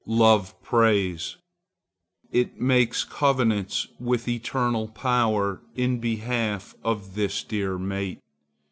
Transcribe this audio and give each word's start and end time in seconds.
Love 0.07 0.59
prays. 0.63 1.35
It 2.31 2.59
makes 2.59 3.03
covenants 3.03 3.87
with 3.99 4.27
Eternal 4.27 4.87
Power 4.87 5.61
in 5.75 5.99
behalf 5.99 6.73
of 6.83 7.13
this 7.13 7.43
dear 7.43 7.77
mate. 7.77 8.17